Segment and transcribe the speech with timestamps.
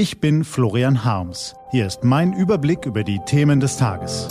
[0.00, 1.54] Ich bin Florian Harms.
[1.72, 4.28] Hier ist mein Überblick über die Themen des Tages.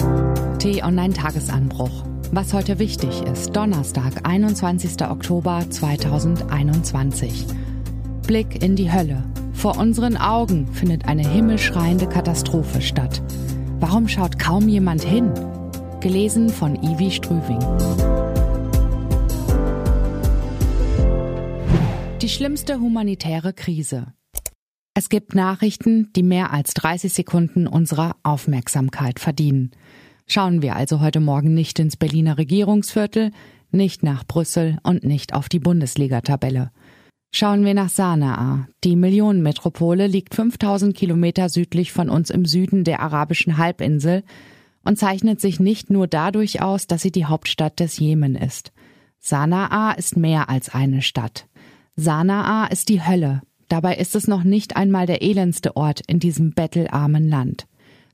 [0.58, 2.06] T-Online-Tagesanbruch.
[2.32, 3.56] Was heute wichtig ist.
[3.56, 5.00] Donnerstag, 21.
[5.08, 7.46] Oktober 2021.
[8.26, 9.24] Blick in die Hölle.
[9.54, 13.22] Vor unseren Augen findet eine himmelschreiende Katastrophe statt.
[13.80, 15.32] Warum schaut kaum jemand hin?
[16.00, 17.60] Gelesen von Ivi Strüving.
[22.24, 24.16] Die schlimmste humanitäre Krise.
[25.00, 29.72] Es gibt Nachrichten, die mehr als 30 Sekunden unserer Aufmerksamkeit verdienen.
[30.28, 33.32] Schauen wir also heute Morgen nicht ins Berliner Regierungsviertel,
[33.72, 36.72] nicht nach Brüssel und nicht auf die Bundesliga-Tabelle.
[37.32, 38.68] Schauen wir nach Sanaa.
[38.84, 44.24] Die Millionenmetropole liegt 5000 Kilometer südlich von uns im Süden der arabischen Halbinsel
[44.84, 48.74] und zeichnet sich nicht nur dadurch aus, dass sie die Hauptstadt des Jemen ist.
[49.20, 51.48] Sanaa ist mehr als eine Stadt.
[51.96, 56.52] Sanaa ist die Hölle, Dabei ist es noch nicht einmal der elendste Ort in diesem
[56.52, 57.68] bettelarmen Land.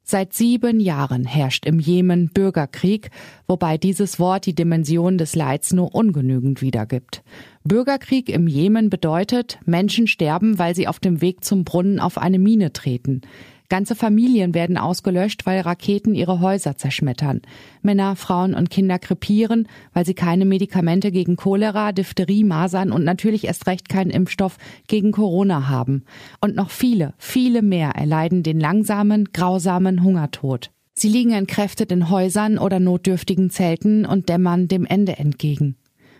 [0.07, 3.09] Seit sieben Jahren herrscht im Jemen Bürgerkrieg,
[3.47, 7.23] wobei dieses Wort die Dimension des Leids nur ungenügend wiedergibt.
[7.63, 12.37] Bürgerkrieg im Jemen bedeutet, Menschen sterben, weil sie auf dem Weg zum Brunnen auf eine
[12.37, 13.21] Mine treten.
[13.69, 17.41] Ganze Familien werden ausgelöscht, weil Raketen ihre Häuser zerschmettern.
[17.81, 23.45] Männer, Frauen und Kinder krepieren, weil sie keine Medikamente gegen Cholera, Diphtherie, Masern und natürlich
[23.45, 24.57] erst recht keinen Impfstoff
[24.87, 26.03] gegen Corona haben.
[26.41, 30.71] Und noch viele, viele mehr erleiden den langsamen, grausamen Hungertod.
[30.93, 35.75] Sie liegen entkräftet in Häusern oder notdürftigen Zelten und dämmern dem Ende entgegen.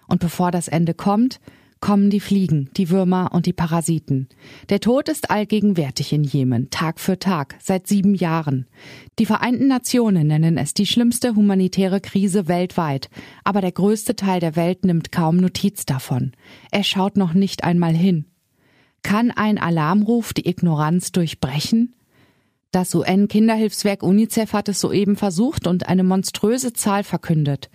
[0.07, 1.39] Und bevor das Ende kommt,
[1.79, 4.27] kommen die Fliegen, die Würmer und die Parasiten.
[4.69, 8.65] Der Tod ist allgegenwärtig in Jemen, Tag für Tag, seit sieben Jahren.
[9.19, 13.09] Die Vereinten Nationen nennen es die schlimmste humanitäre Krise weltweit,
[13.43, 16.31] aber der größte Teil der Welt nimmt kaum Notiz davon.
[16.71, 18.25] Er schaut noch nicht einmal hin.
[19.03, 21.93] Kann ein Alarmruf die Ignoranz durchbrechen?
[22.71, 27.69] Das UN-Kinderhilfswerk UNICEF hat es soeben versucht und eine monströse Zahl verkündet.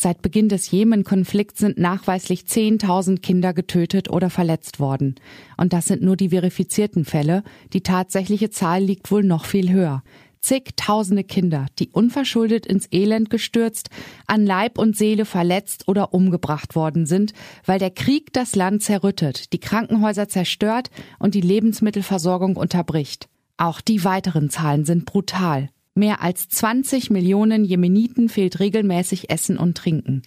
[0.00, 5.16] Seit Beginn des Jemen-Konflikts sind nachweislich 10.000 Kinder getötet oder verletzt worden.
[5.56, 7.42] Und das sind nur die verifizierten Fälle.
[7.72, 10.04] Die tatsächliche Zahl liegt wohl noch viel höher.
[10.40, 13.90] Zigtausende Kinder, die unverschuldet ins Elend gestürzt,
[14.28, 17.32] an Leib und Seele verletzt oder umgebracht worden sind,
[17.66, 23.28] weil der Krieg das Land zerrüttet, die Krankenhäuser zerstört und die Lebensmittelversorgung unterbricht.
[23.56, 25.70] Auch die weiteren Zahlen sind brutal.
[25.98, 30.22] Mehr als 20 Millionen Jemeniten fehlt regelmäßig Essen und Trinken.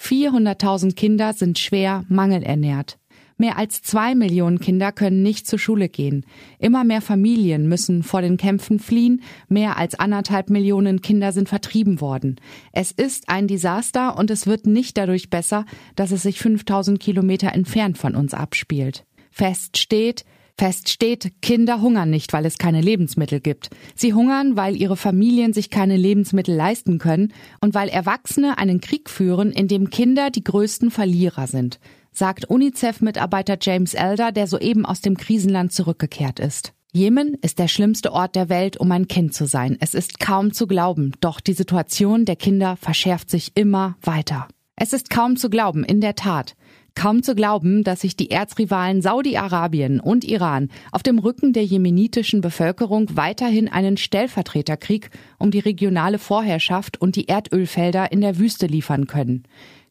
[0.00, 2.98] 400.000 Kinder sind schwer mangelernährt.
[3.36, 6.24] Mehr als zwei Millionen Kinder können nicht zur Schule gehen.
[6.58, 9.20] Immer mehr Familien müssen vor den Kämpfen fliehen.
[9.50, 12.36] Mehr als anderthalb Millionen Kinder sind vertrieben worden.
[12.72, 15.66] Es ist ein Desaster und es wird nicht dadurch besser,
[15.96, 19.04] dass es sich 5000 Kilometer entfernt von uns abspielt.
[19.30, 20.24] Fest steht,
[20.60, 23.70] Fest steht, Kinder hungern nicht, weil es keine Lebensmittel gibt.
[23.94, 27.32] Sie hungern, weil ihre Familien sich keine Lebensmittel leisten können
[27.62, 31.80] und weil Erwachsene einen Krieg führen, in dem Kinder die größten Verlierer sind,
[32.12, 36.74] sagt UNICEF-Mitarbeiter James Elder, der soeben aus dem Krisenland zurückgekehrt ist.
[36.92, 39.78] Jemen ist der schlimmste Ort der Welt, um ein Kind zu sein.
[39.80, 44.46] Es ist kaum zu glauben, doch die Situation der Kinder verschärft sich immer weiter.
[44.76, 46.54] Es ist kaum zu glauben, in der Tat.
[46.94, 52.40] Kaum zu glauben, dass sich die Erzrivalen Saudi-Arabien und Iran auf dem Rücken der jemenitischen
[52.40, 59.06] Bevölkerung weiterhin einen Stellvertreterkrieg um die regionale Vorherrschaft und die Erdölfelder in der Wüste liefern
[59.06, 59.44] können.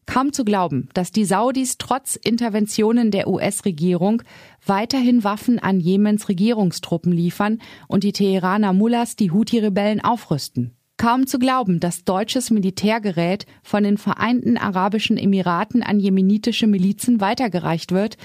[0.06, 4.22] Kaum zu glauben, dass die Saudis trotz Interventionen der US-Regierung
[4.66, 10.72] weiterhin Waffen an Jemens Regierungstruppen liefern und die Teheraner Mullahs die Houthi-Rebellen aufrüsten.
[11.00, 17.92] Kaum zu glauben, dass deutsches Militärgerät von den Vereinten Arabischen Emiraten an jemenitische Milizen weitergereicht
[17.92, 18.18] wird,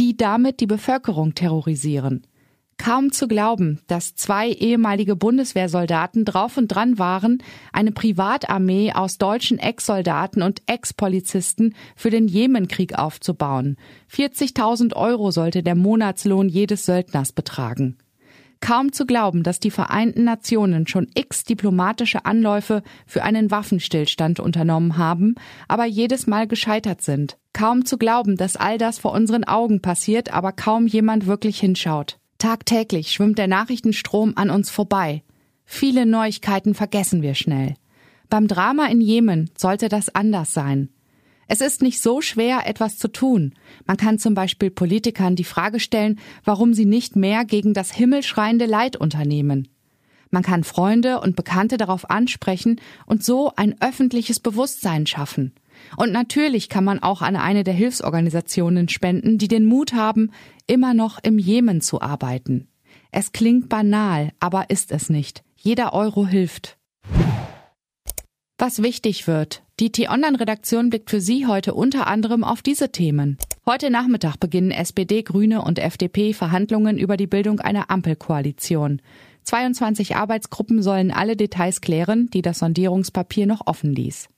[0.00, 2.26] die damit die Bevölkerung terrorisieren.
[2.76, 7.40] Kaum zu glauben, dass zwei ehemalige Bundeswehrsoldaten drauf und dran waren,
[7.72, 13.76] eine Privatarmee aus deutschen Ex-Soldaten und Ex-Polizisten für den Jemenkrieg aufzubauen.
[14.12, 17.96] 40.000 Euro sollte der Monatslohn jedes Söldners betragen.
[18.60, 24.96] Kaum zu glauben, dass die Vereinten Nationen schon x diplomatische Anläufe für einen Waffenstillstand unternommen
[24.96, 25.36] haben,
[25.68, 27.38] aber jedes Mal gescheitert sind.
[27.52, 32.18] Kaum zu glauben, dass all das vor unseren Augen passiert, aber kaum jemand wirklich hinschaut.
[32.38, 35.22] Tagtäglich schwimmt der Nachrichtenstrom an uns vorbei.
[35.64, 37.74] Viele Neuigkeiten vergessen wir schnell.
[38.30, 40.88] Beim Drama in Jemen sollte das anders sein.
[41.50, 43.54] Es ist nicht so schwer, etwas zu tun.
[43.86, 48.66] Man kann zum Beispiel Politikern die Frage stellen, warum sie nicht mehr gegen das himmelschreiende
[48.66, 49.68] Leid unternehmen.
[50.30, 55.54] Man kann Freunde und Bekannte darauf ansprechen und so ein öffentliches Bewusstsein schaffen.
[55.96, 60.32] Und natürlich kann man auch an eine der Hilfsorganisationen spenden, die den Mut haben,
[60.66, 62.68] immer noch im Jemen zu arbeiten.
[63.10, 65.44] Es klingt banal, aber ist es nicht.
[65.56, 66.76] Jeder Euro hilft.
[68.58, 69.62] Was wichtig wird.
[69.80, 73.38] Die T-Online-Redaktion blickt für Sie heute unter anderem auf diese Themen.
[73.64, 79.00] Heute Nachmittag beginnen SPD, Grüne und FDP Verhandlungen über die Bildung einer Ampelkoalition.
[79.44, 84.28] 22 Arbeitsgruppen sollen alle Details klären, die das Sondierungspapier noch offen ließ.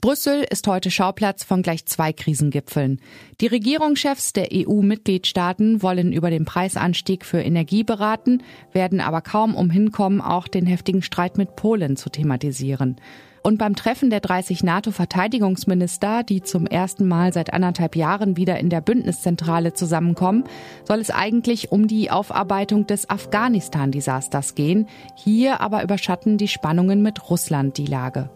[0.00, 3.00] Brüssel ist heute Schauplatz von gleich zwei Krisengipfeln.
[3.42, 8.42] Die Regierungschefs der EU-Mitgliedstaaten wollen über den Preisanstieg für Energie beraten,
[8.72, 12.96] werden aber kaum umhin kommen, auch den heftigen Streit mit Polen zu thematisieren.
[13.42, 18.70] Und beim Treffen der 30 NATO-Verteidigungsminister, die zum ersten Mal seit anderthalb Jahren wieder in
[18.70, 20.44] der Bündniszentrale zusammenkommen,
[20.84, 24.88] soll es eigentlich um die Aufarbeitung des Afghanistan-Desasters gehen.
[25.14, 28.30] Hier aber überschatten die Spannungen mit Russland die Lage.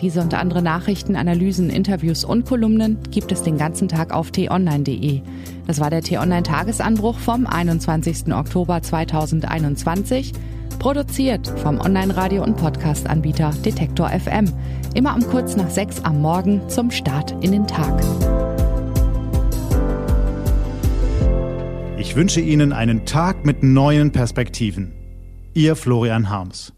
[0.00, 5.22] Diese und andere Nachrichten, Analysen, Interviews und Kolumnen gibt es den ganzen Tag auf t-online.de.
[5.66, 8.32] Das war der T-Online-Tagesanbruch vom 21.
[8.32, 10.32] Oktober 2021.
[10.78, 14.52] Produziert vom Online-Radio- und Podcast-Anbieter Detektor FM.
[14.94, 18.02] Immer um kurz nach sechs am Morgen zum Start in den Tag.
[21.98, 24.92] Ich wünsche Ihnen einen Tag mit neuen Perspektiven.
[25.54, 26.75] Ihr Florian Harms.